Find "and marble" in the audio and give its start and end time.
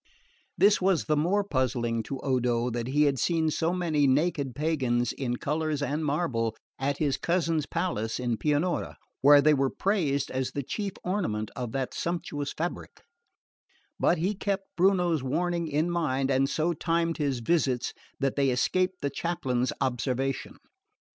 5.79-6.55